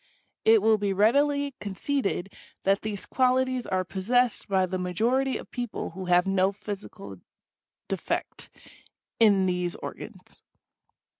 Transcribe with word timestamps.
It 0.45 0.63
will 0.63 0.79
be 0.79 0.93
readily 0.93 1.53
conceded 1.59 2.33
that 2.63 2.81
these 2.81 3.05
qualities 3.05 3.67
are 3.67 3.83
possessed 3.83 4.47
by 4.47 4.65
the 4.65 4.79
majority 4.79 5.37
of 5.37 5.51
people 5.51 5.91
who 5.91 6.05
have 6.05 6.25
no 6.25 6.51
physical 6.51 7.17
defect 7.87 8.49
in 9.19 9.45
these 9.45 9.75
organs. 9.75 10.37